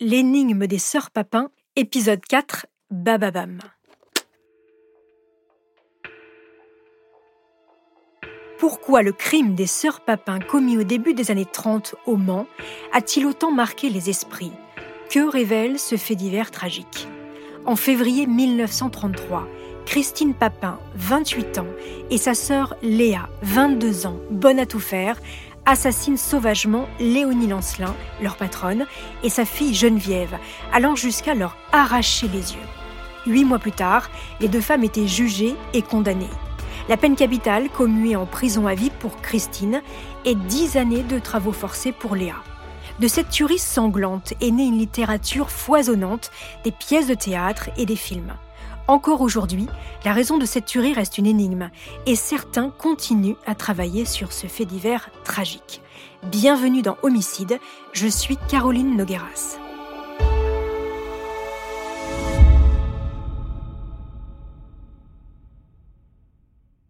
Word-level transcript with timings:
L'énigme 0.00 0.68
des 0.68 0.78
sœurs 0.78 1.10
Papin, 1.10 1.50
épisode 1.74 2.20
4, 2.20 2.66
Bababam. 2.92 3.58
Pourquoi 8.60 9.02
le 9.02 9.10
crime 9.10 9.56
des 9.56 9.66
sœurs 9.66 10.02
Papin 10.02 10.38
commis 10.38 10.78
au 10.78 10.84
début 10.84 11.14
des 11.14 11.32
années 11.32 11.44
30 11.44 11.96
au 12.06 12.16
Mans 12.16 12.46
a-t-il 12.92 13.26
autant 13.26 13.50
marqué 13.50 13.90
les 13.90 14.08
esprits? 14.08 14.52
Que 15.10 15.28
révèle 15.28 15.80
ce 15.80 15.96
fait 15.96 16.14
divers 16.14 16.52
tragique? 16.52 17.08
En 17.66 17.74
février 17.74 18.28
1933, 18.28 19.48
Christine 19.84 20.34
Papin, 20.34 20.78
28 20.94 21.58
ans, 21.58 21.66
et 22.10 22.18
sa 22.18 22.34
sœur 22.34 22.76
Léa, 22.82 23.28
22 23.42 24.06
ans, 24.06 24.20
bonne 24.30 24.60
à 24.60 24.66
tout 24.66 24.78
faire, 24.78 25.20
assassinent 25.68 26.16
sauvagement 26.16 26.88
Léonie 26.98 27.46
Lancelin, 27.46 27.94
leur 28.22 28.36
patronne, 28.36 28.86
et 29.22 29.28
sa 29.28 29.44
fille 29.44 29.74
Geneviève, 29.74 30.38
allant 30.72 30.96
jusqu'à 30.96 31.34
leur 31.34 31.58
arracher 31.72 32.26
les 32.26 32.54
yeux. 32.54 32.68
Huit 33.26 33.44
mois 33.44 33.58
plus 33.58 33.72
tard, 33.72 34.08
les 34.40 34.48
deux 34.48 34.62
femmes 34.62 34.82
étaient 34.82 35.06
jugées 35.06 35.54
et 35.74 35.82
condamnées. 35.82 36.26
La 36.88 36.96
peine 36.96 37.16
capitale 37.16 37.68
commuée 37.68 38.16
en 38.16 38.24
prison 38.24 38.66
à 38.66 38.74
vie 38.74 38.90
pour 38.98 39.20
Christine 39.20 39.82
et 40.24 40.34
dix 40.34 40.78
années 40.78 41.02
de 41.02 41.18
travaux 41.18 41.52
forcés 41.52 41.92
pour 41.92 42.16
Léa. 42.16 42.36
De 42.98 43.06
cette 43.06 43.28
tuerie 43.28 43.58
sanglante 43.58 44.32
est 44.40 44.50
née 44.50 44.64
une 44.64 44.78
littérature 44.78 45.50
foisonnante, 45.50 46.30
des 46.64 46.72
pièces 46.72 47.08
de 47.08 47.14
théâtre 47.14 47.68
et 47.76 47.84
des 47.84 47.94
films. 47.94 48.32
Encore 48.88 49.20
aujourd'hui, 49.20 49.66
la 50.06 50.14
raison 50.14 50.38
de 50.38 50.46
cette 50.46 50.64
tuerie 50.64 50.94
reste 50.94 51.18
une 51.18 51.26
énigme 51.26 51.68
et 52.06 52.16
certains 52.16 52.70
continuent 52.70 53.36
à 53.44 53.54
travailler 53.54 54.06
sur 54.06 54.32
ce 54.32 54.46
fait 54.46 54.64
divers 54.64 55.10
tragique. 55.24 55.82
Bienvenue 56.30 56.80
dans 56.80 56.96
Homicide, 57.02 57.60
je 57.92 58.08
suis 58.08 58.38
Caroline 58.48 58.96
Nogueras. 58.96 59.67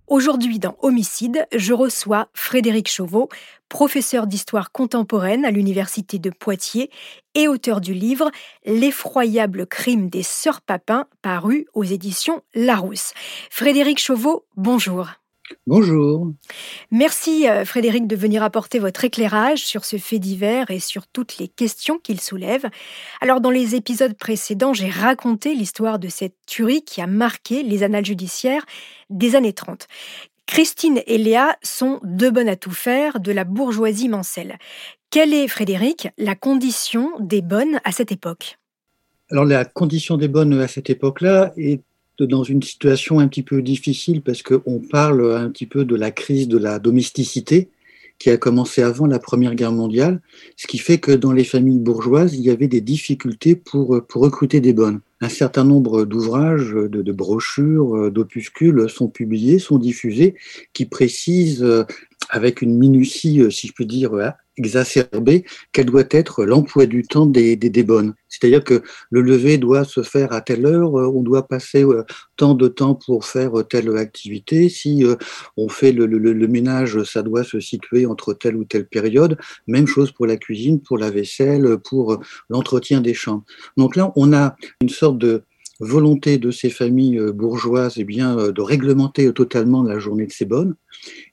Aujourd'hui 0.09 0.59
dans 0.59 0.75
Homicide, 0.81 1.47
je 1.55 1.75
reçois 1.75 2.28
Frédéric 2.33 2.89
Chauveau, 2.89 3.28
professeur 3.69 4.27
d'histoire 4.27 4.73
contemporaine 4.73 5.45
à 5.45 5.51
l'Université 5.51 6.19
de 6.19 6.31
Poitiers 6.31 6.91
et 7.34 7.47
auteur 7.47 7.83
du 7.83 7.92
livre 7.92 8.31
L'effroyable 8.64 9.67
crime 9.67 10.09
des 10.09 10.23
sœurs 10.23 10.62
Papin, 10.62 11.05
paru 11.20 11.67
aux 11.75 11.84
éditions 11.84 12.42
Larousse. 12.55 13.12
Frédéric 13.51 13.98
Chauveau, 13.98 14.47
bonjour. 14.56 15.09
Bonjour. 15.66 16.32
Merci 16.91 17.48
euh, 17.48 17.64
Frédéric 17.64 18.06
de 18.06 18.16
venir 18.16 18.42
apporter 18.42 18.78
votre 18.78 19.04
éclairage 19.04 19.64
sur 19.64 19.84
ce 19.84 19.96
fait 19.96 20.18
divers 20.18 20.70
et 20.70 20.80
sur 20.80 21.06
toutes 21.06 21.38
les 21.38 21.48
questions 21.48 21.98
qu'il 21.98 22.20
soulève. 22.20 22.66
Alors 23.20 23.40
dans 23.40 23.50
les 23.50 23.74
épisodes 23.74 24.14
précédents, 24.14 24.74
j'ai 24.74 24.90
raconté 24.90 25.55
l'histoire 25.55 25.98
de 25.98 26.08
cette 26.08 26.36
tuerie 26.46 26.82
qui 26.82 27.00
a 27.00 27.06
marqué 27.06 27.62
les 27.62 27.82
annales 27.82 28.06
judiciaires 28.06 28.64
des 29.10 29.34
années 29.34 29.52
30. 29.52 29.86
Christine 30.46 31.02
et 31.06 31.18
Léa 31.18 31.56
sont 31.62 32.00
deux 32.02 32.30
bonnes 32.30 32.48
à 32.48 32.56
tout 32.56 32.70
faire 32.70 33.20
de 33.20 33.33
la 33.33 33.44
bourgeoisie 33.44 34.08
mancelle. 34.08 34.58
Quelle 35.10 35.34
est, 35.34 35.46
Frédéric, 35.46 36.08
la 36.16 36.34
condition 36.34 37.10
des 37.20 37.42
bonnes 37.42 37.80
à 37.84 37.92
cette 37.92 38.12
époque? 38.12 38.58
Alors 39.30 39.44
la 39.44 39.66
condition 39.66 40.16
des 40.16 40.28
bonnes 40.28 40.58
à 40.58 40.68
cette 40.68 40.88
époque-là 40.88 41.52
est 41.58 41.83
dans 42.24 42.42
une 42.42 42.62
situation 42.62 43.20
un 43.20 43.28
petit 43.28 43.42
peu 43.42 43.62
difficile 43.62 44.22
parce 44.22 44.42
qu'on 44.42 44.80
parle 44.91 45.36
un 45.36 45.50
petit 45.50 45.66
peu 45.66 45.84
de 45.84 45.94
la 45.94 46.11
crise 46.11 46.48
de 46.48 46.58
la 46.58 46.78
domesticité 46.78 47.69
qui 48.19 48.30
a 48.30 48.36
commencé 48.36 48.83
avant 48.83 49.06
la 49.06 49.20
Première 49.20 49.55
Guerre 49.55 49.72
mondiale, 49.72 50.20
ce 50.56 50.66
qui 50.66 50.78
fait 50.78 50.98
que 50.98 51.12
dans 51.12 51.33
les 51.33 51.44
familles 51.44 51.78
bourgeoises, 51.78 52.34
il 52.34 52.41
y 52.41 52.50
avait 52.50 52.66
des 52.66 52.80
difficultés 52.80 53.55
pour, 53.55 54.05
pour 54.08 54.23
recruter 54.23 54.61
des 54.61 54.73
bonnes. 54.73 55.01
Un 55.20 55.29
certain 55.29 55.64
nombre 55.64 56.05
d'ouvrages, 56.05 56.73
de, 56.73 56.89
de, 56.89 57.12
brochures, 57.12 58.11
d'opuscules 58.11 58.89
sont 58.89 59.08
publiés, 59.08 59.61
sont 59.61 59.79
diffusés, 59.79 60.35
qui 60.73 60.85
précisent 60.85 61.64
avec 62.29 62.61
une 62.61 62.77
minutie, 62.77 63.40
si 63.50 63.68
je 63.68 63.73
puis 63.73 63.86
dire, 63.86 64.35
exacerbée 64.58 65.45
quel 65.73 65.86
doit 65.86 66.05
être 66.11 66.45
l'emploi 66.45 66.86
du 66.86 67.02
temps 67.02 67.27
des, 67.27 67.57
des, 67.57 67.83
bonnes. 67.83 68.14
C'est-à-dire 68.29 68.63
que 68.63 68.83
le 69.11 69.23
lever 69.23 69.57
doit 69.57 69.85
se 69.85 70.02
faire 70.02 70.33
à 70.33 70.41
telle 70.41 70.67
heure, 70.67 70.98
euh, 70.98 71.07
on 71.07 71.23
doit 71.23 71.48
passer 71.48 71.85
euh, 71.85 72.05
tant 72.36 72.55
de 72.55 72.68
temps 72.68 72.95
pour 72.95 73.24
faire 73.24 73.52
telle 73.68 73.97
activité. 73.97 74.68
Si 74.68 75.05
euh, 75.05 75.17
on 75.57 75.68
fait 75.68 75.92
le, 75.92 76.07
le, 76.07 76.18
le, 76.18 76.48
ménage, 76.48 77.02
ça 77.05 77.23
doit 77.23 77.45
se 77.45 77.61
situer 77.61 78.05
entre 78.07 78.35
telle 78.35 78.57
ou 78.57 78.64
telle 78.64 78.86
période. 78.86 79.39
Même 79.67 79.86
chose 79.86 80.13
pour 80.13 80.27
la 80.27 80.36
cuisine, 80.36 80.80
pour 80.80 80.98
la 80.98 81.11
vaisselle, 81.11 81.79
pour 81.79 82.18
l'entretien 82.51 83.01
des 83.01 83.14
chambres. 83.14 83.45
Donc 83.77 83.97
là, 83.97 84.13
on 84.17 84.33
a 84.33 84.57
une 84.83 84.89
sorte 84.89 85.18
de 85.18 85.42
volonté 85.80 86.39
de 86.39 86.50
ces 86.50 86.70
familles 86.70 87.20
bourgeoises 87.33 87.94
eh 87.96 88.05
bien, 88.05 88.50
de 88.50 88.61
réglementer 88.61 89.33
totalement 89.33 89.83
la 89.83 89.98
journée 89.98 90.27
de 90.27 90.33
ces 90.33 90.44
bonnes. 90.44 90.74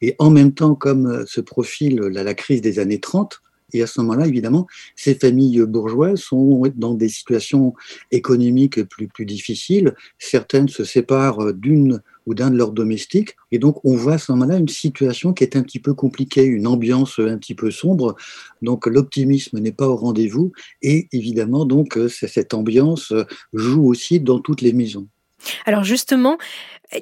Et 0.02 0.16
en 0.20 0.30
même 0.30 0.54
temps, 0.54 0.76
comme 0.76 1.26
se 1.26 1.42
profile 1.42 2.00
la, 2.00 2.24
la 2.24 2.34
crise 2.34 2.62
des 2.62 2.80
années 2.80 3.00
30, 3.00 3.42
et 3.74 3.82
à 3.82 3.88
ce 3.88 4.00
moment-là, 4.02 4.28
évidemment, 4.28 4.68
ces 4.96 5.16
familles 5.16 5.62
bourgeoises 5.62 6.22
sont 6.22 6.62
dans 6.76 6.94
des 6.94 7.10
situations 7.10 7.74
économiques 8.12 8.84
plus, 8.84 9.08
plus 9.08 9.26
difficiles. 9.26 9.94
Certaines 10.20 10.70
se 10.70 10.84
séparent 10.84 11.54
d'une 11.54 12.02
ou 12.26 12.34
d'un 12.34 12.50
de 12.50 12.58
leurs 12.58 12.72
domestiques. 12.72 13.36
Et 13.52 13.60
donc, 13.60 13.84
on 13.84 13.96
voit 13.96 14.14
à 14.14 14.18
ce 14.18 14.32
moment-là 14.32 14.58
une 14.58 14.68
situation 14.68 15.34
qui 15.34 15.44
est 15.44 15.56
un 15.56 15.64
petit 15.64 15.80
peu 15.80 15.94
compliquée, 15.94 16.44
une 16.44 16.68
ambiance 16.68 17.20
un 17.20 17.38
petit 17.38 17.56
peu 17.56 17.72
sombre. 17.72 18.16
Donc, 18.62 18.86
l'optimisme 18.86 19.60
n'est 19.60 19.72
pas 19.72 19.88
au 19.88 19.96
rendez-vous. 19.96 20.52
Et 20.82 21.08
évidemment, 21.12 21.66
donc, 21.66 22.00
cette 22.10 22.54
ambiance 22.54 23.14
joue 23.54 23.86
aussi 23.88 24.20
dans 24.20 24.40
toutes 24.40 24.62
les 24.62 24.74
maisons. 24.74 25.08
Alors 25.66 25.84
justement, 25.84 26.38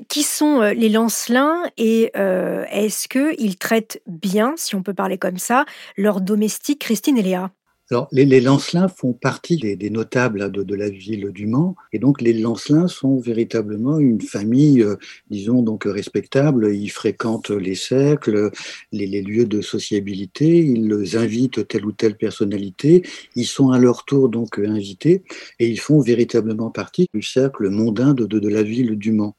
qui 0.07 0.23
sont 0.23 0.62
les 0.62 0.89
Lancelins 0.89 1.63
et 1.78 2.12
euh, 2.16 2.66
est-ce 2.69 3.07
qu'ils 3.07 3.57
traitent 3.57 4.01
bien, 4.07 4.53
si 4.57 4.75
on 4.75 4.83
peut 4.83 4.94
parler 4.94 5.17
comme 5.17 5.38
ça, 5.38 5.66
leurs 5.97 6.22
domestiques 6.22 6.79
Christine 6.79 7.17
et 7.17 7.23
Léa? 7.23 7.51
Alors, 7.93 8.07
les, 8.11 8.25
les, 8.25 8.41
Lancelins 8.41 8.87
font 8.87 9.13
partie 9.13 9.55
des, 9.57 9.89
notables 9.91 10.51
de, 10.51 10.63
de, 10.63 10.73
la 10.75 10.89
ville 10.89 11.29
du 11.29 11.45
Mans, 11.45 11.75
et 11.91 11.99
donc 11.99 12.21
les 12.21 12.33
Lancelins 12.33 12.87
sont 12.87 13.19
véritablement 13.19 13.99
une 13.99 14.19
famille, 14.19 14.81
euh, 14.81 14.95
disons 15.29 15.61
donc 15.61 15.83
respectable. 15.85 16.73
Ils 16.73 16.89
fréquentent 16.89 17.51
les 17.51 17.75
cercles, 17.75 18.49
les, 18.91 19.21
lieux 19.21 19.45
de 19.45 19.61
sociabilité, 19.61 20.57
ils 20.57 21.17
invitent 21.17 21.67
telle 21.67 21.85
ou 21.85 21.91
telle 21.91 22.17
personnalité. 22.17 23.03
Ils 23.35 23.45
sont 23.45 23.69
à 23.69 23.77
leur 23.77 24.05
tour 24.05 24.27
donc 24.27 24.57
invités, 24.57 25.21
et 25.59 25.67
ils 25.67 25.79
font 25.79 26.01
véritablement 26.01 26.71
partie 26.71 27.05
du 27.13 27.21
cercle 27.21 27.69
mondain 27.69 28.15
de, 28.15 28.49
la 28.49 28.63
ville 28.63 28.97
du 28.97 29.11
Mans. 29.11 29.35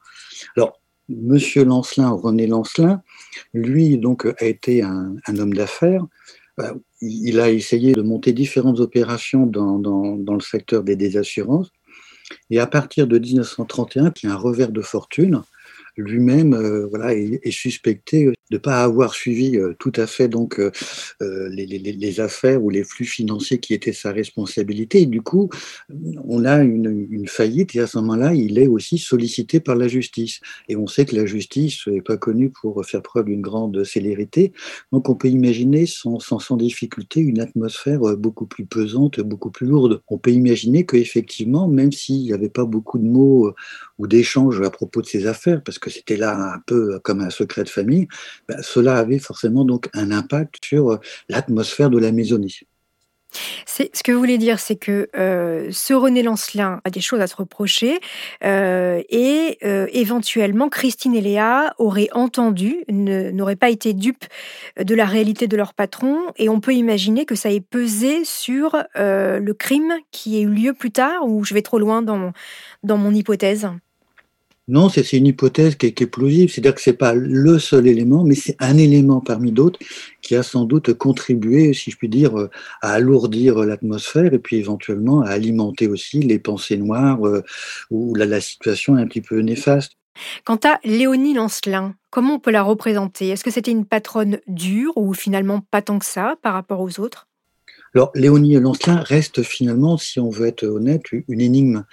Alors, 0.55 0.79
Monsieur 1.09 1.65
Lancelin, 1.65 2.11
René 2.11 2.47
Lancelin, 2.47 3.01
lui 3.53 3.97
donc 3.97 4.25
a 4.25 4.45
été 4.45 4.81
un 4.81 5.37
homme 5.37 5.53
d'affaires 5.53 6.05
il 7.01 7.39
a 7.39 7.51
essayé 7.51 7.93
de 7.93 8.01
monter 8.01 8.33
différentes 8.33 8.79
opérations 8.79 9.45
dans, 9.45 9.79
dans, 9.79 10.33
le 10.33 10.41
secteur 10.41 10.83
des 10.83 10.95
désassurances. 10.95 11.71
Et 12.49 12.59
à 12.59 12.67
partir 12.67 13.07
de 13.07 13.19
1931, 13.19 14.11
qui 14.11 14.27
a 14.27 14.33
un 14.33 14.37
revers 14.37 14.71
de 14.71 14.81
fortune, 14.81 15.43
lui-même 15.97 16.53
euh, 16.53 16.87
voilà, 16.87 17.13
est, 17.13 17.51
suspecté 17.51 18.25
de 18.25 18.33
ne 18.51 18.57
pas 18.57 18.83
avoir 18.83 19.13
suivi 19.13 19.57
euh, 19.57 19.73
tout 19.79 19.91
à 19.95 20.07
fait 20.07 20.27
donc 20.27 20.59
euh, 20.59 20.71
les, 21.49 22.19
affaires 22.19 22.63
ou 22.63 22.69
les 22.69 22.83
flux 22.83 23.05
financiers 23.05 23.59
qui 23.59 23.73
étaient 23.73 23.93
sa 23.93 24.11
responsabilité. 24.11 25.01
Et 25.01 25.05
du 25.05 25.21
coup, 25.21 25.49
on 26.23 26.45
a 26.45 26.63
une, 26.63 27.07
une 27.09 27.27
faillite 27.27 27.75
et 27.75 27.79
à 27.79 27.87
ce 27.87 27.97
moment-là, 27.99 28.33
il 28.33 28.59
est 28.59 28.67
aussi 28.67 28.97
sollicité 28.97 29.59
par 29.59 29.75
la 29.75 29.87
justice. 29.87 30.39
Et 30.69 30.75
on 30.75 30.87
sait 30.87 31.05
que 31.05 31.15
la 31.15 31.25
justice 31.25 31.87
n'est 31.87 32.01
pas 32.01 32.17
connue 32.17 32.49
pour 32.49 32.85
faire 32.85 33.01
preuve 33.01 33.25
d'une 33.25 33.41
grande 33.41 33.83
célérité. 33.83 34.53
Donc 34.91 35.09
on 35.09 35.15
peut 35.15 35.29
imaginer 35.29 35.85
sans, 35.85 36.19
sans, 36.19 36.39
sans 36.39 36.57
difficulté 36.57 37.19
une 37.19 37.39
atmosphère 37.39 37.99
beaucoup 38.17 38.45
plus 38.45 38.65
pesante, 38.65 39.19
beaucoup 39.19 39.51
plus 39.51 39.67
lourde. 39.67 40.01
On 40.07 40.17
peut 40.17 40.31
imaginer 40.31 40.85
qu'effectivement, 40.85 41.67
même 41.67 41.91
s'il 41.91 42.21
n'y 42.21 42.33
avait 42.33 42.49
pas 42.49 42.65
beaucoup 42.65 42.99
de 42.99 43.05
mots 43.05 43.53
ou 43.97 44.07
d'échanges 44.07 44.61
à 44.61 44.69
propos 44.69 45.01
de 45.01 45.07
ces 45.07 45.27
affaires, 45.27 45.61
parce 45.63 45.79
que 45.79 45.89
c'était 45.89 46.17
là 46.17 46.35
un 46.35 46.59
peu 46.65 46.99
comme 46.99 47.21
un 47.21 47.29
secret 47.29 47.63
de 47.63 47.69
famille, 47.69 48.07
ben, 48.47 48.61
cela 48.61 48.97
avait 48.97 49.19
forcément 49.19 49.65
donc 49.65 49.89
un 49.93 50.11
impact 50.11 50.55
sur 50.63 50.99
l'atmosphère 51.29 51.89
de 51.89 51.99
la 51.99 52.11
maisonnée. 52.11 52.51
Ce 53.65 54.03
que 54.03 54.11
vous 54.11 54.19
voulez 54.19 54.37
dire, 54.37 54.59
c'est 54.59 54.75
que 54.75 55.09
euh, 55.15 55.69
ce 55.71 55.93
René 55.93 56.23
Lancelin 56.23 56.81
a 56.83 56.89
des 56.89 57.01
choses 57.01 57.19
à 57.19 57.27
se 57.27 57.35
reprocher 57.35 57.99
euh, 58.43 59.01
et 59.09 59.57
euh, 59.63 59.87
éventuellement 59.91 60.69
Christine 60.69 61.15
et 61.15 61.21
Léa 61.21 61.73
auraient 61.77 62.09
entendu, 62.13 62.83
n'auraient 62.89 63.55
pas 63.55 63.69
été 63.69 63.93
dupes 63.93 64.25
de 64.79 64.95
la 64.95 65.05
réalité 65.05 65.47
de 65.47 65.57
leur 65.57 65.73
patron 65.73 66.17
et 66.37 66.49
on 66.49 66.59
peut 66.59 66.73
imaginer 66.73 67.25
que 67.25 67.35
ça 67.35 67.51
ait 67.51 67.61
pesé 67.61 68.23
sur 68.23 68.75
euh, 68.95 69.39
le 69.39 69.53
crime 69.53 69.93
qui 70.11 70.37
a 70.37 70.39
eu 70.39 70.49
lieu 70.49 70.73
plus 70.73 70.91
tard 70.91 71.27
ou 71.27 71.43
je 71.43 71.53
vais 71.53 71.61
trop 71.61 71.79
loin 71.79 72.01
dans, 72.01 72.31
dans 72.83 72.97
mon 72.97 73.13
hypothèse 73.13 73.67
Non, 74.67 74.89
c'est 74.89 75.13
une 75.13 75.27
hypothèse 75.27 75.75
qui 75.75 75.85
est, 75.85 76.05
plausible, 76.07 76.49
c'est-à-dire 76.49 76.73
que 76.73 76.81
c'est 76.81 76.93
pas 76.93 77.13
le 77.13 77.59
seul 77.59 77.85
élément, 77.85 78.23
mais 78.23 78.33
c'est 78.33 78.55
un 78.59 78.77
élément 78.77 79.21
parmi 79.21 79.51
d'autres 79.51 79.77
qui 80.23 80.35
a 80.35 80.41
sans 80.41 80.65
doute 80.65 80.93
contribué, 80.93 81.73
si 81.73 81.91
je 81.91 81.97
puis 81.97 82.09
dire, 82.09 82.35
à 82.81 82.93
alourdir 82.93 83.59
l'atmosphère 83.59 84.33
et 84.33 84.39
puis 84.39 84.55
éventuellement 84.55 85.21
à 85.21 85.29
alimenter 85.29 85.87
aussi 85.87 86.19
les 86.19 86.39
pensées 86.39 86.77
noires 86.77 87.27
euh, 87.27 87.43
où 87.91 88.15
la, 88.15 88.25
la 88.25 88.41
situation 88.41 88.97
est 88.97 89.01
un 89.01 89.07
petit 89.07 89.21
peu 89.21 89.39
néfaste. 89.41 89.97
Quant 90.45 90.59
à 90.63 90.79
Léonie 90.83 91.35
Lancelin, 91.35 91.93
comment 92.09 92.35
on 92.35 92.39
peut 92.39 92.51
la 92.51 92.63
représenter? 92.63 93.29
Est-ce 93.29 93.43
que 93.43 93.51
c'était 93.51 93.71
une 93.71 93.85
patronne 93.85 94.39
dure 94.47 94.93
ou 94.95 95.13
finalement 95.13 95.59
pas 95.59 95.83
tant 95.83 95.99
que 95.99 96.05
ça 96.05 96.37
par 96.41 96.53
rapport 96.53 96.81
aux 96.81 96.99
autres? 96.99 97.27
Alors, 97.93 98.11
Léonie 98.15 98.55
Lancelin 98.55 98.97
reste 98.97 99.43
finalement, 99.43 99.97
si 99.97 100.19
on 100.19 100.29
veut 100.29 100.47
être 100.47 100.63
honnête, 100.63 101.03
une 101.11 101.39
énigme 101.41 101.85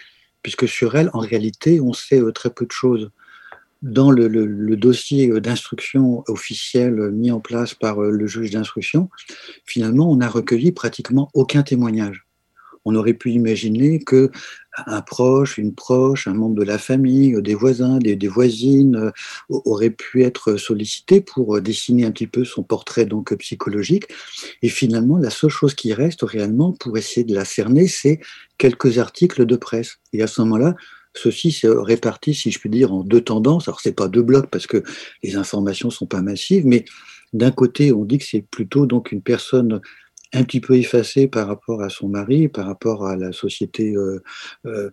puisque 0.42 0.68
sur 0.68 0.96
elle, 0.96 1.10
en 1.12 1.20
réalité, 1.20 1.80
on 1.80 1.92
sait 1.92 2.20
euh, 2.20 2.32
très 2.32 2.50
peu 2.50 2.66
de 2.66 2.72
choses. 2.72 3.10
Dans 3.80 4.12
le, 4.12 4.28
dossier 4.76 5.30
euh, 5.30 5.40
d'instruction 5.40 6.22
officiel 6.28 6.98
euh, 6.98 7.10
mis 7.10 7.30
en 7.30 7.40
place 7.40 7.74
par 7.74 8.00
le 8.00 8.26
juge 8.26 8.50
d'instruction, 8.50 9.08
finalement, 9.64 10.10
on 10.10 10.16
n'a 10.16 10.28
recueilli 10.28 10.72
pratiquement 10.72 11.30
aucun 11.34 11.62
témoignage. 11.62 12.26
On 12.84 12.94
aurait 12.94 13.14
pu 13.14 13.30
imaginer 13.30 14.00
que 14.00 14.30
un 14.86 15.02
proche, 15.02 15.58
une 15.58 15.74
proche, 15.74 16.26
un 16.26 16.34
membre 16.34 16.56
de 16.56 16.64
la 16.64 16.78
famille, 16.78 17.40
des 17.42 17.54
voisins, 17.54 17.98
des, 17.98 18.28
voisines 18.28 19.12
aurait 19.48 19.90
pu 19.90 20.22
être 20.22 20.56
sollicité 20.56 21.20
pour 21.20 21.60
dessiner 21.60 22.06
un 22.06 22.10
petit 22.10 22.26
peu 22.26 22.44
son 22.44 22.62
portrait 22.62 23.04
donc 23.04 23.34
psychologique. 23.36 24.06
Et 24.62 24.68
finalement, 24.68 25.18
la 25.18 25.30
seule 25.30 25.50
chose 25.50 25.74
qui 25.74 25.92
reste 25.92 26.22
réellement 26.22 26.72
pour 26.72 26.96
essayer 26.96 27.24
de 27.24 27.34
la 27.34 27.44
cerner, 27.44 27.86
c'est 27.86 28.20
quelques 28.56 28.98
articles 28.98 29.44
de 29.44 29.56
presse. 29.56 29.98
Et 30.14 30.22
à 30.22 30.26
ce 30.26 30.40
moment-là, 30.40 30.74
ceci 31.14 31.52
s'est 31.52 31.68
réparti, 31.68 32.34
si 32.34 32.50
je 32.50 32.58
puis 32.58 32.70
dire, 32.70 32.92
en 32.92 33.04
deux 33.04 33.20
tendances. 33.20 33.68
Alors, 33.68 33.80
c'est 33.80 33.92
pas 33.94 34.08
deux 34.08 34.22
blocs 34.22 34.48
parce 34.48 34.66
que 34.66 34.82
les 35.22 35.36
informations 35.36 35.90
sont 35.90 36.06
pas 36.06 36.22
massives, 36.22 36.66
mais 36.66 36.84
d'un 37.32 37.50
côté, 37.50 37.92
on 37.92 38.04
dit 38.04 38.18
que 38.18 38.24
c'est 38.24 38.44
plutôt 38.50 38.86
donc 38.86 39.12
une 39.12 39.22
personne 39.22 39.80
un 40.32 40.44
petit 40.44 40.60
peu 40.60 40.76
effacée 40.76 41.28
par 41.28 41.46
rapport 41.46 41.82
à 41.82 41.90
son 41.90 42.08
mari, 42.08 42.48
par 42.48 42.66
rapport 42.66 43.06
à 43.06 43.16
la 43.16 43.32
société 43.32 43.94
euh, 43.94 44.22
euh, 44.66 44.90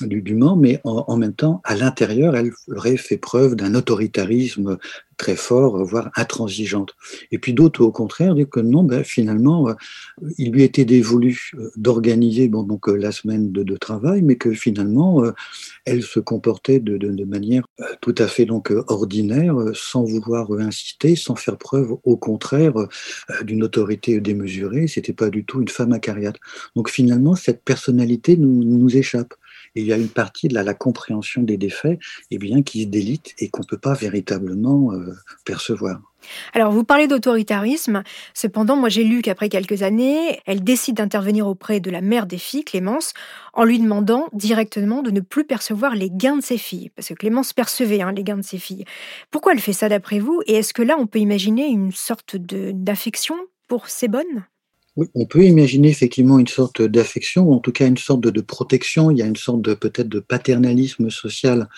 du, 0.00 0.34
Mans, 0.34 0.56
mais 0.56 0.80
en, 0.84 1.16
même 1.16 1.34
temps, 1.34 1.60
à 1.64 1.76
l'intérieur, 1.76 2.36
elle 2.36 2.52
aurait 2.68 2.96
fait 2.96 3.16
preuve 3.16 3.54
d'un 3.54 3.74
autoritarisme 3.74 4.78
très 5.20 5.36
fort, 5.36 5.84
voire 5.84 6.10
intransigeante. 6.16 6.94
Et 7.30 7.38
puis 7.38 7.52
d'autres, 7.52 7.82
au 7.84 7.92
contraire, 7.92 8.34
disent 8.34 8.46
que 8.50 8.60
non, 8.60 8.82
ben, 8.84 9.04
finalement, 9.04 9.68
euh, 9.68 9.74
il 10.38 10.50
lui 10.50 10.62
était 10.62 10.86
dévolu 10.86 11.50
euh, 11.58 11.70
d'organiser 11.76 12.48
bon, 12.48 12.62
donc, 12.62 12.88
euh, 12.88 12.96
la 12.96 13.12
semaine 13.12 13.52
de, 13.52 13.76
travail, 13.76 14.22
mais 14.22 14.36
que 14.36 14.52
finalement, 14.52 15.22
elle 15.84 16.02
se 16.02 16.20
comportait 16.20 16.80
de, 16.80 17.24
manière 17.24 17.64
tout 18.00 18.14
à 18.18 18.26
fait 18.26 18.44
donc 18.44 18.72
ordinaire, 18.88 19.54
sans 19.74 20.04
vouloir 20.04 20.50
insister, 20.52 21.16
sans 21.16 21.34
faire 21.34 21.56
preuve, 21.56 21.96
au 22.04 22.16
contraire, 22.16 22.74
d'une 23.44 23.62
autorité 23.62 24.20
démesurée. 24.20 24.86
C'était 24.86 25.12
pas 25.12 25.30
du 25.30 25.44
tout 25.44 25.60
une 25.62 25.68
femme 25.68 25.92
acariate. 25.92 26.36
Donc 26.76 26.90
finalement, 26.90 27.36
cette 27.36 27.62
personnalité 27.62 28.36
nous, 28.36 28.64
nous 28.64 28.96
échappe. 28.96 29.34
Et 29.74 29.82
il 29.82 29.86
y 29.86 29.92
a 29.92 29.96
une 29.96 30.08
partie 30.08 30.48
de 30.48 30.54
la, 30.54 30.74
compréhension 30.74 31.42
des 31.42 31.56
défaits 31.56 31.98
eh 32.30 32.38
bien, 32.38 32.62
qui 32.62 32.82
se 32.82 32.88
délite 32.88 33.34
et 33.38 33.48
qu'on 33.48 33.62
ne 33.62 33.66
peut 33.66 33.78
pas 33.78 33.94
véritablement 33.94 34.92
euh, 34.92 35.14
percevoir. 35.44 36.00
Alors, 36.52 36.72
vous 36.72 36.84
parlez 36.84 37.06
d'autoritarisme. 37.06 38.02
Cependant, 38.34 38.76
moi, 38.76 38.88
j'ai 38.88 39.04
lu 39.04 39.22
qu'après 39.22 39.48
quelques 39.48 39.82
années, 39.82 40.40
elle 40.46 40.62
décide 40.62 40.96
d'intervenir 40.96 41.46
auprès 41.46 41.80
de 41.80 41.90
la 41.90 42.00
mère 42.00 42.26
des 42.26 42.38
filles, 42.38 42.64
Clémence, 42.64 43.14
en 43.54 43.64
lui 43.64 43.78
demandant 43.78 44.28
directement 44.32 45.02
de 45.02 45.10
ne 45.10 45.20
plus 45.20 45.44
percevoir 45.44 45.94
les 45.94 46.10
gains 46.10 46.36
de 46.36 46.42
ses 46.42 46.58
filles. 46.58 46.90
Parce 46.94 47.08
que 47.08 47.14
Clémence 47.14 47.52
percevait 47.52 48.02
hein, 48.02 48.12
les 48.12 48.24
gains 48.24 48.36
de 48.36 48.42
ses 48.42 48.58
filles. 48.58 48.84
Pourquoi 49.30 49.52
elle 49.52 49.60
fait 49.60 49.72
ça 49.72 49.88
d'après 49.88 50.18
vous? 50.18 50.42
Et 50.46 50.54
est-ce 50.56 50.74
que 50.74 50.82
là, 50.82 50.96
on 50.98 51.06
peut 51.06 51.20
imaginer 51.20 51.66
une 51.66 51.92
sorte 51.92 52.36
d'affection 52.36 53.36
pour 53.68 53.88
ces 53.88 54.08
bonnes? 54.08 54.44
Oui, 54.96 55.06
on 55.14 55.26
peut 55.26 55.44
imaginer 55.44 55.88
effectivement 55.88 56.38
une 56.38 56.48
sorte 56.48 56.82
d'affection, 56.82 57.44
ou 57.44 57.54
en 57.54 57.60
tout 57.60 57.72
cas 57.72 57.86
une 57.86 57.96
sorte 57.96 58.20
de, 58.20 58.40
protection. 58.40 59.10
Il 59.10 59.18
y 59.18 59.22
a 59.22 59.26
une 59.26 59.36
sorte 59.36 59.62
de 59.62 59.74
peut-être 59.74 60.08
de 60.08 60.20
paternalisme 60.20 61.10
social 61.10 61.68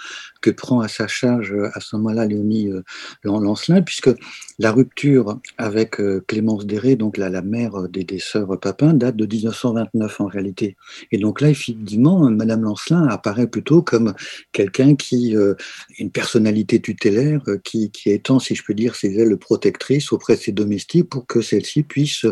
que 0.43 0.51
prend 0.51 0.81
à 0.81 0.89
sa 0.89 1.07
charge 1.07 1.55
à 1.73 1.81
ce 1.81 1.97
moment-là 1.97 2.27
Léonie 2.27 2.71
euh, 2.71 2.83
Lancelin, 3.25 3.81
puisque 3.81 4.11
la 4.59 4.73
rupture 4.73 5.39
avec 5.57 6.01
euh, 6.01 6.23
Clémence 6.27 6.67
Déré, 6.67 6.97
donc 6.97 7.17
la, 7.17 7.31
la 7.31 7.41
mère 7.41 7.89
des, 7.89 8.05
des 8.05 8.19
sœurs 8.19 8.61
Papin, 8.61 8.93
date 8.93 9.17
de 9.17 9.25
1929 9.25 10.21
en 10.21 10.27
réalité. 10.27 10.77
Et 11.11 11.19
donc 11.19 11.41
là, 11.41 11.49
effectivement, 11.49 12.29
Madame 12.31 12.63
Lancelin 12.63 13.07
apparaît 13.09 13.47
plutôt 13.47 13.83
comme 13.83 14.15
quelqu'un 14.53 14.95
qui, 14.95 15.37
euh, 15.37 15.55
une 15.99 16.11
personnalité 16.11 16.81
tutélaire, 16.81 17.43
qui, 17.65 17.91
qui 17.91 18.11
étend, 18.11 18.39
si 18.39 18.55
je 18.55 18.63
peux 18.65 18.75
dire, 18.75 18.95
ses 18.95 19.19
ailes 19.19 19.37
protectrices 19.37 20.13
auprès 20.13 20.37
de 20.37 20.41
ses 20.41 20.53
domestiques 20.53 21.09
pour 21.09 21.27
que 21.27 21.41
celles-ci 21.41 21.83
puissent 21.83 22.27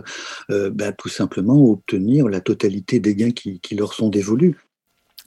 ben, 0.49 0.93
tout 0.97 1.09
simplement 1.09 1.71
obtenir 1.71 2.29
la 2.29 2.41
totalité 2.41 3.01
des 3.01 3.15
gains 3.15 3.31
qui, 3.31 3.61
leur 3.75 3.95
sont 3.95 4.09
dévolus. 4.09 4.57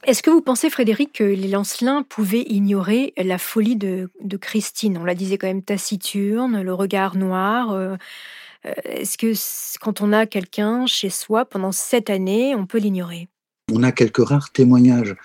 Est-ce 0.05 0.21
que 0.21 0.29
vous 0.29 0.41
pensez, 0.41 0.69
Frédéric, 0.69 1.13
que 1.13 1.23
les 1.23 1.47
Lancelins 1.47 2.03
pouvaient 2.03 2.43
ignorer 2.47 3.13
la 3.17 3.37
folie 3.37 3.77
de, 3.77 4.09
Christine? 4.39 4.97
On 4.97 5.05
la 5.05 5.15
disait 5.15 5.37
quand 5.37 5.47
même 5.47 5.63
taciturne, 5.63 6.61
le 6.61 6.73
regard 6.73 7.15
noir. 7.15 7.71
Euh, 7.71 7.95
euh, 8.65 8.73
est-ce 8.83 9.17
que 9.17 9.33
quand 9.79 10.01
on 10.01 10.11
a 10.11 10.25
quelqu'un 10.25 10.85
chez 10.87 11.09
soi 11.09 11.45
pendant 11.45 11.71
sept 11.71 12.09
années, 12.09 12.53
on 12.53 12.65
peut 12.65 12.79
l'ignorer? 12.79 13.29
On 13.71 13.81
a 13.83 13.93
quelques 13.93 14.27
rares 14.27 14.51
témoignages 14.51 15.15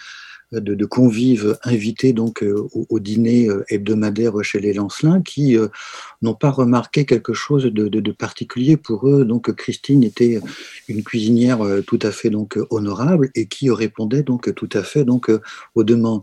de, 0.53 0.85
convives 0.87 1.59
invités 1.63 2.13
donc 2.13 2.43
euh, 2.43 2.69
au, 2.73 2.99
dîner 3.01 3.49
euh, 3.49 3.65
hebdomadaire 3.69 4.43
chez 4.43 4.61
les 4.61 4.73
Lancelins 4.73 5.21
qui 5.21 5.57
euh, 5.57 5.69
n'ont 6.23 6.35
pas 6.35 6.51
remarqué 6.51 7.05
quelque 7.05 7.35
chose 7.35 7.65
de, 7.65 8.13
particulier 8.13 8.77
pour 8.77 9.09
eux. 9.09 9.25
Donc 9.25 9.53
Christine 9.55 10.03
était 10.03 10.41
une 10.89 11.03
cuisinière 11.03 11.61
tout 11.87 11.99
à 12.03 12.11
fait 12.11 12.31
donc 12.31 12.59
honorable 12.71 13.31
et 13.35 13.47
qui 13.47 13.71
répondait 13.71 14.23
donc 14.23 14.55
tout 14.55 14.69
à 14.73 14.83
fait 14.83 15.05
donc 15.05 15.31
aux 15.75 15.85
demandes. 15.85 16.23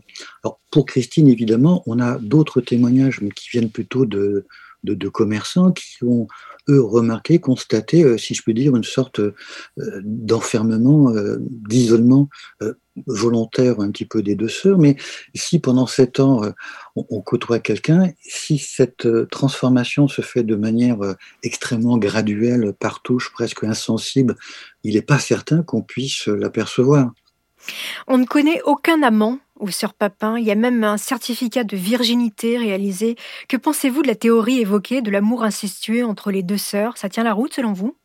Pour 0.70 0.84
Christine 0.84 1.28
évidemment, 1.28 1.82
on 1.86 2.00
a 2.00 2.18
d'autres 2.18 2.60
témoignages 2.60 3.20
mais 3.20 3.30
qui 3.30 3.48
viennent 3.50 3.70
plutôt 3.70 4.04
de, 4.04 4.46
de, 4.94 5.08
commerçants 5.08 5.72
qui 5.72 6.02
ont 6.04 6.26
eux 6.68 6.82
remarqué, 6.82 7.38
constaté, 7.38 8.18
si 8.18 8.34
je 8.34 8.42
peux 8.42 8.52
dire, 8.52 8.74
une 8.74 8.84
sorte 8.84 9.20
d'enfermement, 9.76 11.12
d'isolement 11.38 12.28
volontaire 13.06 13.80
un 13.80 13.90
petit 13.90 14.04
peu 14.04 14.22
des 14.22 14.34
deux 14.34 14.48
sœurs, 14.48 14.78
mais 14.78 14.96
si 15.34 15.58
pendant 15.58 15.86
sept 15.86 16.20
ans 16.20 16.42
euh, 16.42 16.50
on, 16.94 17.20
côtoie 17.20 17.58
quelqu'un, 17.58 18.10
si 18.20 18.58
cette 18.58 19.06
euh, 19.06 19.26
transformation 19.26 20.08
se 20.08 20.22
fait 20.22 20.42
de 20.42 20.56
manière 20.56 21.02
euh, 21.02 21.14
extrêmement 21.42 21.98
graduelle, 21.98 22.72
par 22.72 23.02
touche, 23.02 23.32
presque 23.32 23.64
insensible, 23.64 24.36
il 24.82 24.94
n'est 24.94 25.02
pas 25.02 25.18
certain 25.18 25.62
qu'on 25.62 25.82
puisse 25.82 26.26
l'apercevoir. 26.28 27.10
On 28.06 28.18
ne 28.18 28.26
connaît 28.26 28.62
aucun 28.64 29.02
amant 29.02 29.38
ou 29.60 29.70
sœur 29.70 29.94
Papin, 29.94 30.38
il 30.38 30.44
y 30.44 30.50
a 30.50 30.54
même 30.54 30.84
un 30.84 30.96
certificat 30.96 31.64
de 31.64 31.76
virginité 31.76 32.58
réalisé. 32.58 33.16
Que 33.48 33.56
pensez-vous 33.56 34.02
de 34.02 34.08
la 34.08 34.14
théorie 34.14 34.60
évoquée 34.60 35.02
de 35.02 35.10
l'amour 35.10 35.44
incestueux 35.44 36.04
entre 36.04 36.30
les 36.30 36.42
deux 36.42 36.58
sœurs? 36.58 36.96
Ça 36.96 37.08
tient 37.08 37.24
la 37.24 37.32
route 37.32 37.54
selon 37.54 37.72
vous? 37.72 37.96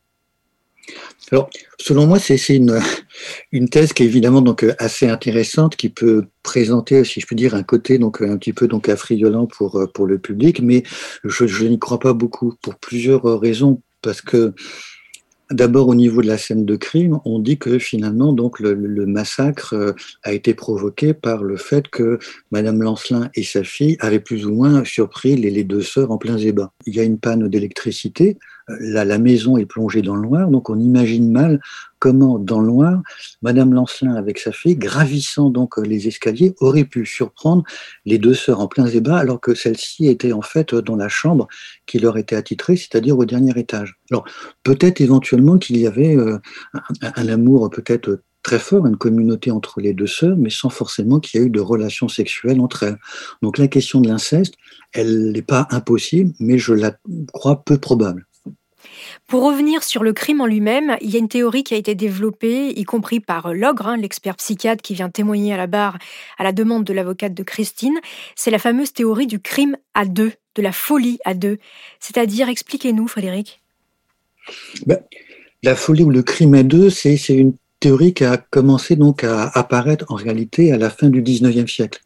Alors, 1.32 1.50
selon 1.80 2.08
moi, 2.08 2.20
c'est 2.20 2.38
une, 2.50 2.82
une 3.52 3.70
thèse 3.70 3.94
qui 3.94 4.04
est 4.04 4.08
évidemment 4.08 4.42
donc 4.42 4.66
assez 4.80 5.08
intéressante, 5.08 5.76
qui 5.76 5.90
peut 5.90 6.26
présenter, 6.44 7.04
si 7.04 7.22
je 7.22 7.28
peux 7.28 7.36
dire, 7.36 7.54
un 7.54 7.64
côté 7.64 8.00
donc 8.00 8.22
un 8.22 8.38
petit 8.38 8.52
peu 8.52 8.68
donc 8.68 8.90
affriolant 8.90 9.46
pour 9.46 9.80
pour 9.94 10.08
le 10.08 10.18
public, 10.18 10.62
mais 10.62 10.84
je, 11.24 11.46
je 11.46 11.66
n'y 11.66 11.80
crois 11.80 12.00
pas 12.00 12.14
beaucoup 12.14 12.56
pour 12.62 12.76
plusieurs 12.76 13.40
raisons, 13.40 13.82
parce 14.02 14.22
que 14.22 14.54
D'abord, 15.52 15.90
au 15.90 15.96
niveau 15.96 16.22
de 16.22 16.28
la 16.28 16.38
scène 16.38 16.66
de 16.66 16.76
crime, 16.78 17.20
on 17.26 17.40
dit 17.40 17.58
que 17.58 17.78
finalement, 17.78 18.32
donc, 18.32 18.60
le, 18.60 19.06
massacre 19.06 19.74
euh, 19.74 19.92
a 20.24 20.32
été 20.32 20.54
provoqué 20.54 21.14
par 21.14 21.44
le 21.44 21.58
fait 21.58 21.90
que 21.90 22.20
Madame 22.52 22.82
Lancelin 22.82 23.30
et 23.36 23.44
sa 23.44 23.64
fille 23.64 23.98
avaient 24.00 24.20
plus 24.20 24.46
ou 24.46 24.54
moins 24.54 24.86
surpris 24.86 25.36
les, 25.36 25.64
deux 25.64 25.82
sœurs 25.82 26.12
en 26.12 26.18
plein 26.18 26.38
zébat. 26.38 26.72
Il 26.86 26.96
y 26.96 27.00
a 27.00 27.04
une 27.04 27.20
panne 27.20 27.50
d'électricité, 27.50 28.38
la, 28.80 29.04
la, 29.04 29.18
maison 29.18 29.58
est 29.58 29.66
plongée 29.66 30.02
dans 30.02 30.16
le 30.16 30.22
noir, 30.22 30.50
donc 30.50 30.70
on 30.70 30.80
imagine 30.80 31.30
mal 31.30 31.60
comment, 32.02 32.40
dans 32.40 32.60
le 32.60 32.68
noir, 32.68 33.02
Madame 33.44 33.74
Lancelin 33.74 34.16
avec 34.16 34.40
sa 34.40 34.52
fille, 34.52 34.76
gravissant 34.76 35.52
donc 35.52 35.78
les 35.78 36.08
escaliers, 36.08 36.56
aurait 36.60 36.84
pu 36.84 37.06
surprendre 37.06 37.64
les 38.06 38.18
deux 38.18 38.34
sœurs 38.34 38.60
en 38.60 38.68
plein 38.68 38.86
débat, 38.86 39.18
alors 39.18 39.40
que 39.40 39.54
celle-ci 39.54 40.08
était 40.08 40.34
en 40.34 40.42
fait 40.42 40.74
dans 40.74 40.96
la 40.96 41.10
chambre 41.10 41.48
qui 41.86 42.00
leur 42.00 42.18
était 42.18 42.36
attitrée, 42.36 42.76
c'est-à-dire 42.76 43.18
au 43.20 43.26
dernier 43.26 43.54
étage. 43.56 44.00
Alors 44.10 44.26
peut-être 44.64 45.00
éventuellement 45.00 45.60
qu'il 45.60 45.78
y 45.78 45.86
avait 45.86 46.18
euh, 46.18 46.40
un, 46.74 47.12
un 47.16 47.28
amour 47.30 47.70
peut-être 47.70 48.22
très 48.42 48.58
fort, 48.58 48.88
une 48.88 48.98
communauté 48.98 49.52
entre 49.52 49.80
les 49.80 49.94
deux 49.94 50.08
sœurs, 50.08 50.38
mais 50.38 50.50
sans 50.50 50.70
forcément 50.70 51.20
qu'il 51.20 51.40
y 51.40 51.44
ait 51.44 51.46
eu 51.46 51.52
de 51.52 51.60
relations 51.60 52.08
sexuelles 52.08 52.60
entre 52.60 52.82
elles. 52.82 52.98
Donc 53.44 53.60
la 53.60 53.68
question 53.68 54.02
de 54.02 54.10
l'inceste, 54.10 54.56
elle 54.94 55.32
n'est 55.32 55.44
pas 55.44 55.68
impossible, 55.70 56.34
mais 56.40 56.58
je 56.58 56.74
la 56.74 56.98
crois 57.32 57.64
peu 57.64 57.78
probable. 57.78 58.26
Pour 59.28 59.44
revenir 59.44 59.84
sur 59.84 60.04
le 60.04 60.14
crime 60.14 60.42
en 60.42 60.46
lui-même, 60.46 60.98
il 61.02 61.10
y 61.10 61.16
a 61.16 61.20
une 61.20 61.28
théorie 61.28 61.64
qui 61.64 61.74
a 61.74 61.78
été 61.78 61.96
développée, 61.96 62.70
y 62.70 62.84
compris 62.84 63.20
par 63.20 63.54
Logre, 63.54 63.88
hein, 63.88 63.98
l'expert 63.98 64.36
psychiatre 64.36 64.82
qui 64.82 64.94
vient 64.94 65.10
témoigner 65.10 65.54
à 65.54 65.58
la 65.58 65.68
barre 65.68 65.98
à 66.38 66.44
la 66.44 66.52
demande 66.52 66.84
de 66.84 66.94
l'avocate 66.94 67.34
de 67.34 67.44
Christine. 67.44 68.00
C'est 68.36 68.52
la 68.52 68.60
fameuse 68.60 68.94
théorie 68.94 69.28
du 69.28 69.40
crime 69.40 69.78
à 69.94 70.06
deux, 70.06 70.34
de 70.56 70.62
la 70.62 70.72
folie 70.72 71.20
à 71.26 71.34
deux. 71.34 71.58
C'est-à-dire, 72.00 72.50
expliquez-nous, 72.50 73.08
Frédéric. 73.08 73.62
Ben, 74.86 75.00
la 75.64 75.76
folie 75.76 76.04
ou 76.04 76.10
le 76.10 76.24
crime 76.24 76.56
à 76.56 76.64
deux, 76.64 76.90
c'est 76.90 77.18
une 77.30 77.54
théorie 77.80 78.14
qui 78.14 78.24
a 78.24 78.38
commencé 78.38 78.96
donc 78.96 79.24
à 79.24 79.48
apparaître 79.50 80.06
en 80.10 80.16
réalité 80.16 80.72
à 80.72 80.78
la 80.78 80.90
fin 80.90 81.10
du 81.10 81.22
19e 81.22 81.68
siècle. 81.68 82.02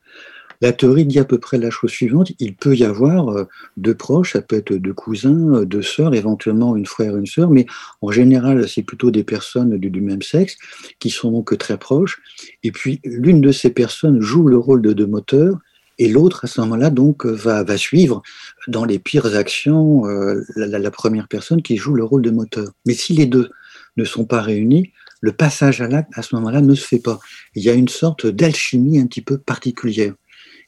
La 0.62 0.72
théorie 0.72 1.06
dit 1.06 1.20
à 1.20 1.26
peu 1.26 1.38
près 1.38 1.58
la 1.58 1.70
chose 1.70 1.92
suivante, 1.92 2.32
il 2.40 2.56
peut 2.56 2.76
y 2.76 2.84
avoir 2.84 3.30
euh, 3.30 3.44
deux 3.78 3.96
proches, 3.96 4.34
ça 4.34 4.42
peut 4.42 4.56
être 4.58 4.74
deux 4.74 4.94
cousins, 4.94 5.54
euh, 5.56 5.66
deux 5.66 5.82
sœurs, 5.82 6.14
éventuellement 6.14 6.76
une 6.76 6.86
frère 6.86 7.18
une 7.18 7.26
sœur, 7.26 7.50
mais 7.50 7.66
en 8.02 8.12
général, 8.12 8.68
c'est 8.68 8.84
plutôt 8.84 9.12
des 9.12 9.24
personnes 9.24 9.78
du, 9.78 10.02
même 10.02 10.22
sexe 10.22 10.58
qui 11.00 11.10
sont 11.10 11.32
donc 11.32 11.58
très 11.58 11.78
proches. 11.78 12.22
Et 12.64 12.72
puis, 12.72 13.02
l'une 13.04 13.42
de 13.42 13.52
ces 13.52 13.70
personnes 13.70 14.22
joue 14.22 14.48
le 14.48 14.58
rôle 14.58 14.82
de, 14.82 14.94
de 14.94 15.06
moteur 15.06 15.58
et 15.98 16.10
l'autre, 16.10 16.44
à 16.44 16.48
ce 16.48 16.60
moment-là, 16.62 16.90
donc, 16.90 17.26
va, 17.26 17.64
va 17.64 17.78
suivre 17.78 18.22
dans 18.68 18.84
les 18.86 19.00
pires 19.00 19.36
actions 19.36 20.06
euh, 20.08 20.42
la, 20.56 20.80
la 20.80 20.92
première 20.92 21.28
personne 21.28 21.62
qui 21.62 21.78
joue 21.78 21.94
le 21.94 22.04
rôle 22.04 22.22
de 22.22 22.32
moteur. 22.32 22.68
Mais 22.86 22.94
si 22.94 23.14
les 23.14 23.26
deux 23.26 23.50
ne 23.96 24.04
sont 24.04 24.26
pas 24.26 24.42
réunis, 24.42 24.92
le 25.22 25.32
passage 25.32 25.82
à 25.82 25.88
l'acte, 25.88 26.12
à 26.16 26.22
ce 26.22 26.36
moment-là, 26.36 26.62
ne 26.62 26.76
se 26.76 26.86
fait 26.86 27.00
pas. 27.00 27.20
Il 27.56 27.64
y 27.64 27.70
a 27.70 27.74
une 27.74 27.88
sorte 27.88 28.28
d'alchimie 28.28 29.00
un 29.00 29.08
petit 29.08 29.22
peu 29.22 29.38
particulière. 29.38 30.14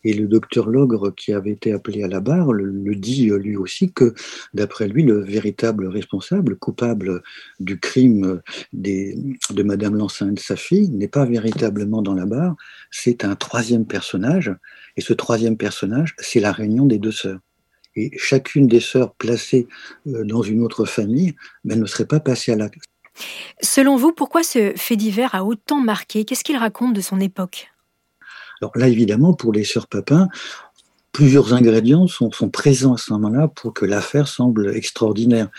Et 0.04 0.14
le 0.14 0.28
docteur 0.28 0.68
Logre, 0.70 1.14
qui 1.16 1.34
avait 1.34 1.52
été 1.52 1.72
appelé 1.72 2.04
à 2.04 2.08
la 2.08 2.20
barre, 2.20 2.54
le, 2.54 2.96
dit 2.96 3.30
lui 3.30 3.56
aussi 3.56 3.92
que, 3.92 4.14
d'après 4.54 4.88
lui, 4.88 5.04
le 5.04 5.20
véritable 5.20 5.88
responsable, 5.88 6.56
coupable 6.58 7.22
du 7.60 7.80
crime 7.80 8.42
des, 8.74 9.18
de 9.50 9.64
Madame 9.64 9.96
l'enceinte, 9.96 10.40
sa 10.40 10.56
fille, 10.56 10.90
n'est 10.90 11.08
pas 11.08 11.26
véritablement 11.26 12.02
dans 12.02 12.14
la 12.14 12.26
barre, 12.26 12.56
c'est 12.92 13.26
un 13.26 13.36
troisième 13.36 13.86
personnage. 13.86 14.54
Et 14.96 15.02
ce 15.02 15.14
troisième 15.14 15.58
personnage, 15.58 16.16
c'est 16.20 16.40
la 16.40 16.52
réunion 16.52 16.86
des 16.86 17.00
deux 17.00 17.12
sœurs. 17.12 17.40
Et 17.96 18.12
chacune 18.18 18.68
des 18.68 18.80
sœurs 18.80 19.14
placées 19.16 19.68
euh, 20.08 20.24
dans 20.24 20.44
une 20.44 20.62
autre 20.62 20.86
famille 20.86 21.36
ben, 21.64 21.80
ne 21.80 21.86
serait 21.86 22.06
pas 22.06 22.20
passée 22.20 22.52
à 22.52 22.56
l'acte. 22.56 22.84
Selon 23.62 23.96
vous, 23.96 24.12
pourquoi 24.12 24.44
ce 24.44 24.74
fait 24.76 24.96
divers 24.96 25.34
a 25.34 25.44
autant 25.44 25.82
marqué? 25.82 26.24
Qu'est-ce 26.24 26.44
qu'il 26.44 26.58
raconte 26.58 26.94
de 26.94 27.02
son 27.02 27.20
époque? 27.20 27.72
Alors 28.62 28.72
là, 28.76 28.88
évidemment, 28.88 29.34
pour 29.34 29.54
les 29.54 29.64
sœurs 29.64 29.88
Papin, 29.88 30.28
plusieurs 31.12 31.54
ingrédients 31.54 32.08
sont, 32.08 32.30
présents 32.52 32.94
à 32.94 32.98
ce 32.98 33.12
moment-là 33.14 33.48
pour 33.48 33.74
que 33.74 33.86
l'affaire 33.86 34.28
semble 34.28 34.76
extraordinaire. 34.76 35.50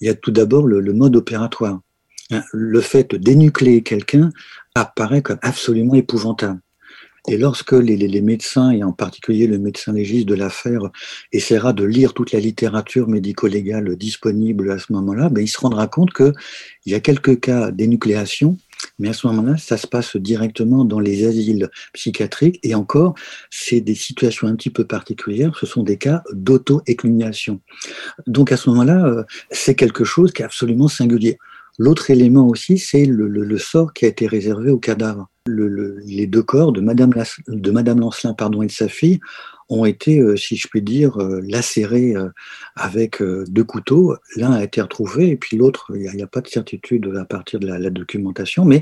Il 0.00 0.06
y 0.06 0.10
a 0.10 0.14
tout 0.14 0.30
d'abord 0.30 0.66
le, 0.66 0.92
mode 0.92 1.16
opératoire. 1.16 1.80
Hein, 2.30 2.42
le 2.52 2.80
fait 2.80 3.14
dénucléer 3.14 3.82
quelqu'un 3.82 4.30
apparaît 4.74 5.22
comme 5.22 5.38
absolument 5.42 5.94
épouvantable. 5.94 6.60
Et 7.28 7.36
lorsque 7.36 7.72
les, 7.72 8.20
médecins, 8.20 8.70
et 8.70 8.84
en 8.84 8.92
particulier 8.92 9.46
le 9.46 9.58
médecin 9.58 9.92
légiste 9.92 10.28
de 10.28 10.34
l'affaire, 10.34 10.82
essaiera 11.32 11.72
de 11.72 11.84
lire 11.84 12.14
toute 12.14 12.32
la 12.32 12.38
littérature 12.38 13.08
médico-légale 13.08 13.96
disponible 13.96 14.70
à 14.70 14.78
ce 14.78 14.92
moment-là, 14.92 15.28
ben, 15.28 15.42
il 15.42 15.48
se 15.48 15.58
rendra 15.58 15.88
compte 15.88 16.12
qu'il 16.12 16.32
y 16.86 16.94
a 16.94 17.00
quelques 17.00 17.40
cas 17.40 17.72
d'énucléation 17.72 18.58
mais 18.98 19.08
à 19.08 19.12
ce 19.12 19.26
moment-là, 19.26 19.56
ça 19.56 19.76
se 19.76 19.86
passe 19.86 20.16
directement 20.16 20.84
dans 20.84 21.00
les 21.00 21.26
asiles 21.26 21.68
psychiatriques. 21.92 22.58
Et 22.62 22.74
encore, 22.74 23.14
c'est 23.50 23.80
des 23.80 23.94
situations 23.94 24.48
un 24.48 24.56
petit 24.56 24.70
peu 24.70 24.84
particulières. 24.84 25.56
Ce 25.58 25.66
sont 25.66 25.82
des 25.82 25.98
cas 25.98 26.22
d'auto-éclumation. 26.32 27.60
Donc 28.26 28.52
à 28.52 28.56
ce 28.56 28.70
moment-là, 28.70 29.06
euh, 29.06 29.24
c'est 29.50 29.74
quelque 29.74 30.04
chose 30.04 30.32
qui 30.32 30.42
est 30.42 30.46
absolument 30.46 30.88
singulier. 30.88 31.38
L'autre 31.78 32.10
élément 32.10 32.48
aussi, 32.48 32.78
c'est 32.78 33.04
le, 33.04 33.58
sort 33.58 33.92
qui 33.92 34.06
a 34.06 34.08
été 34.08 34.26
réservé 34.26 34.70
au 34.70 34.78
cadavre. 34.78 35.28
les 35.46 36.26
deux 36.26 36.42
corps 36.42 36.72
de 36.72 36.80
Madame, 36.80 37.12
de 37.48 37.70
Madame 37.70 38.00
Lancelin 38.00 38.32
pardon, 38.32 38.62
et 38.62 38.66
de 38.66 38.72
sa 38.72 38.88
fille 38.88 39.20
ont 39.68 39.84
été, 39.84 40.20
euh, 40.20 40.36
si 40.36 40.56
je 40.56 40.68
puis 40.68 40.82
dire, 40.82 41.20
euh, 41.20 41.40
lacérés 41.46 42.14
euh, 42.14 42.28
avec 42.76 43.22
deux 43.22 43.64
couteaux. 43.64 44.16
L'un 44.36 44.52
a 44.52 44.62
été 44.62 44.80
retrouvé 44.80 45.30
et 45.30 45.36
puis 45.36 45.56
l'autre, 45.56 45.92
il 45.94 46.10
n'y 46.14 46.22
a, 46.22 46.26
pas 46.26 46.40
de 46.40 46.48
certitude 46.48 47.12
à 47.18 47.24
partir 47.24 47.60
de 47.60 47.66
la, 47.66 47.90
documentation, 47.90 48.64
mais 48.64 48.80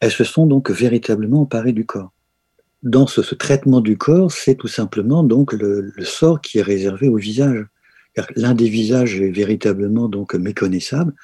elles 0.00 0.10
se 0.10 0.24
sont 0.24 0.46
donc 0.46 0.70
véritablement 0.70 1.42
emparées 1.42 1.72
du 1.72 1.86
corps. 1.86 2.12
Dans 2.82 3.06
ce, 3.06 3.34
traitement 3.34 3.80
du 3.80 3.96
corps, 3.96 4.30
c'est 4.30 4.56
tout 4.56 4.68
simplement 4.68 5.22
donc 5.22 5.52
le, 5.52 5.92
sort 6.02 6.40
qui 6.40 6.58
est 6.58 6.62
réservé 6.62 7.08
au 7.08 7.16
visage. 7.16 7.64
L'un 8.36 8.54
des 8.54 8.68
visages 8.68 9.20
est 9.20 9.30
véritablement 9.30 10.08
donc 10.08 10.34
méconnaissable, 10.34 11.14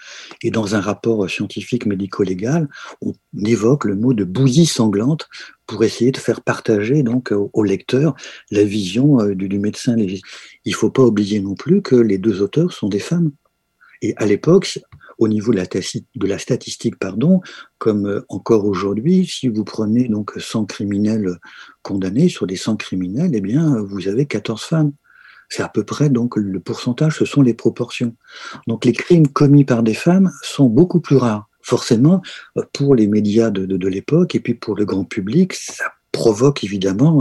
et 0.42 0.50
dans 0.50 0.74
un 0.74 0.80
rapport 0.80 1.28
scientifique 1.28 1.84
médico-légal, 1.84 2.68
on 3.02 3.12
évoque 3.44 3.84
le 3.84 3.94
mot 3.94 4.14
de 4.14 4.24
bouillie 4.24 4.66
sanglante 4.66 5.28
pour 5.66 5.84
essayer 5.84 6.12
de 6.12 6.18
faire 6.18 6.40
partager 6.40 7.02
donc 7.02 7.32
au, 7.32 7.62
lecteur 7.62 8.14
la 8.50 8.64
vision 8.64 9.20
euh, 9.20 9.34
du, 9.34 9.58
médecin 9.58 9.96
légiste. 9.96 10.24
Il 10.64 10.74
faut 10.74 10.90
pas 10.90 11.02
oublier 11.02 11.40
non 11.40 11.54
plus 11.54 11.82
que 11.82 11.94
les 11.94 12.16
deux 12.16 12.40
auteurs 12.40 12.72
sont 12.72 12.88
des 12.88 12.98
femmes. 12.98 13.32
Et 14.00 14.14
à 14.16 14.24
l'époque, 14.24 14.78
au 15.18 15.28
niveau 15.28 15.52
de 15.52 15.58
la, 15.58 15.66
de 15.66 16.26
la 16.26 16.38
statistique, 16.38 16.98
pardon, 16.98 17.40
comme 17.78 18.06
euh, 18.06 18.24
encore 18.28 18.64
aujourd'hui, 18.64 19.26
si 19.26 19.48
vous 19.48 19.64
prenez 19.64 20.08
donc 20.08 20.32
100 20.38 20.64
criminels 20.64 21.36
condamnés 21.82 22.30
sur 22.30 22.46
des 22.46 22.56
100 22.56 22.76
criminels, 22.76 23.32
eh 23.34 23.40
bien, 23.42 23.78
vous 23.82 24.08
avez 24.08 24.24
14 24.26 24.62
femmes. 24.62 24.92
C'est 25.48 25.62
à 25.62 25.68
peu 25.68 25.84
près 25.84 26.10
donc 26.10 26.36
le 26.36 26.60
pourcentage, 26.60 27.18
ce 27.18 27.24
sont 27.24 27.42
les 27.42 27.54
proportions. 27.54 28.14
Donc 28.66 28.84
les 28.84 28.92
crimes 28.92 29.28
commis 29.28 29.64
par 29.64 29.82
des 29.82 29.94
femmes 29.94 30.30
sont 30.42 30.66
beaucoup 30.66 31.00
plus 31.00 31.16
rares. 31.16 31.48
Forcément, 31.62 32.22
pour 32.72 32.94
les 32.94 33.06
médias 33.06 33.50
de, 33.50 33.66
de, 33.66 33.88
l'époque 33.88 34.34
et 34.34 34.40
puis 34.40 34.54
pour 34.54 34.74
le 34.74 34.86
grand 34.86 35.04
public, 35.04 35.52
ça 35.52 35.84
provoque 36.12 36.64
évidemment 36.64 37.20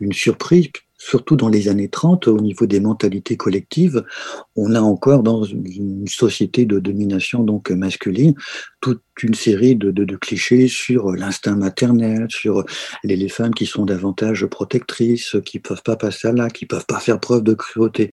une 0.00 0.12
surprise 0.12 0.68
surtout 1.04 1.36
dans 1.36 1.48
les 1.48 1.68
années 1.68 1.88
30, 1.88 2.28
au 2.28 2.40
niveau 2.40 2.66
des 2.66 2.80
mentalités 2.80 3.36
collectives, 3.36 4.04
on 4.56 4.74
a 4.74 4.80
encore 4.80 5.22
dans 5.22 5.44
une 5.44 6.06
société 6.06 6.64
de 6.64 6.78
domination 6.78 7.44
donc 7.44 7.70
masculine 7.70 8.34
toute 8.80 9.02
une 9.22 9.34
série 9.34 9.76
de, 9.76 10.16
clichés 10.16 10.68
sur 10.68 11.12
l'instinct 11.12 11.56
maternel, 11.56 12.26
sur 12.30 12.64
les, 13.02 13.28
femmes 13.28 13.54
qui 13.54 13.66
sont 13.66 13.84
davantage 13.84 14.46
protectrices, 14.46 15.36
qui 15.44 15.58
peuvent 15.58 15.82
pas 15.82 15.96
passer 15.96 16.28
à 16.28 16.32
là, 16.32 16.48
qui 16.50 16.66
peuvent 16.66 16.86
pas 16.86 17.00
faire 17.00 17.20
preuve 17.20 17.42
de 17.42 17.54
cruauté. 17.54 18.13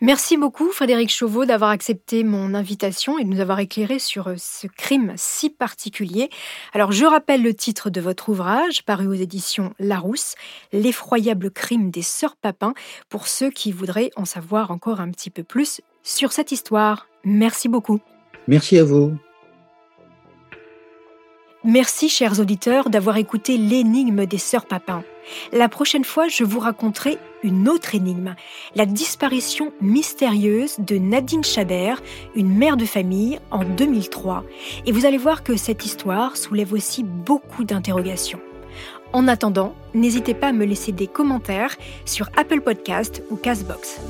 Merci 0.00 0.36
beaucoup 0.36 0.70
Frédéric 0.72 1.10
Chauveau 1.10 1.46
d'avoir 1.46 1.70
accepté 1.70 2.22
mon 2.22 2.52
invitation 2.54 3.18
et 3.18 3.24
de 3.24 3.28
nous 3.28 3.40
avoir 3.40 3.60
éclairé 3.60 3.98
sur 3.98 4.28
euh, 4.28 4.34
ce 4.36 4.66
crime 4.66 5.14
si 5.16 5.48
particulier. 5.48 6.28
Alors 6.74 6.92
je 6.92 7.04
rappelle 7.04 7.42
le 7.42 7.54
titre 7.54 7.88
de 7.88 8.00
votre 8.00 8.28
ouvrage 8.28 8.84
paru 8.84 9.06
aux 9.06 9.14
éditions 9.14 9.72
Larousse, 9.78 10.34
L'effroyable 10.72 11.50
crime 11.50 11.90
des 11.90 12.02
sœurs 12.02 12.36
Papin 12.36 12.74
pour 13.08 13.26
ceux 13.26 13.50
qui 13.50 13.72
voudraient 13.72 14.10
en 14.16 14.24
savoir 14.24 14.70
encore 14.70 15.00
un 15.00 15.10
petit 15.10 15.30
peu 15.30 15.42
plus 15.42 15.80
sur 16.02 16.32
cette 16.32 16.52
histoire. 16.52 17.08
Merci 17.24 17.68
beaucoup. 17.68 18.00
Merci 18.48 18.78
à 18.78 18.84
vous. 18.84 19.16
Merci, 21.64 22.08
chers 22.08 22.38
auditeurs, 22.38 22.90
d'avoir 22.90 23.16
écouté 23.16 23.56
l'énigme 23.56 24.24
des 24.26 24.38
sœurs 24.38 24.66
Papin. 24.66 25.02
La 25.52 25.68
prochaine 25.68 26.04
fois, 26.04 26.28
je 26.28 26.44
vous 26.44 26.60
raconterai 26.60 27.18
une 27.42 27.68
autre 27.68 27.94
énigme, 27.94 28.34
la 28.74 28.86
disparition 28.86 29.72
mystérieuse 29.80 30.76
de 30.78 30.96
Nadine 30.96 31.44
Chabert, 31.44 32.02
une 32.34 32.52
mère 32.52 32.76
de 32.76 32.84
famille, 32.84 33.38
en 33.50 33.64
2003. 33.64 34.44
Et 34.86 34.92
vous 34.92 35.06
allez 35.06 35.18
voir 35.18 35.42
que 35.42 35.56
cette 35.56 35.84
histoire 35.84 36.36
soulève 36.36 36.72
aussi 36.72 37.02
beaucoup 37.04 37.64
d'interrogations. 37.64 38.40
En 39.12 39.28
attendant, 39.28 39.74
n'hésitez 39.94 40.34
pas 40.34 40.48
à 40.48 40.52
me 40.52 40.64
laisser 40.64 40.92
des 40.92 41.06
commentaires 41.06 41.76
sur 42.04 42.28
Apple 42.36 42.60
Podcast 42.60 43.22
ou 43.30 43.36
Castbox. 43.36 44.00